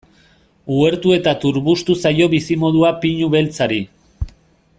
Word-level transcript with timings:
Uhertu 0.77 1.13
eta 1.17 1.33
turbustu 1.43 1.97
zaio 2.07 2.31
bizimodua 2.33 2.93
pinu 3.05 3.31
beltzari. 3.37 3.83